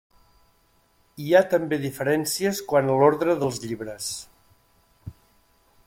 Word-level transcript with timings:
Hi 1.25 1.35
ha 1.35 1.41
també 1.51 1.79
diferències 1.83 2.63
quant 2.73 2.91
a 2.95 2.97
l'ordre 3.03 3.37
dels 3.45 3.61
llibres. 3.67 4.09